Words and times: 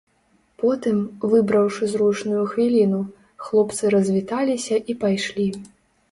Потым, 0.61 0.97
выбраўшы 1.33 1.89
зручную 1.91 2.45
хвіліну, 2.53 3.01
хлопцы 3.49 3.91
развіталіся 3.97 4.75
і 4.95 4.97
пайшлі. 5.05 5.47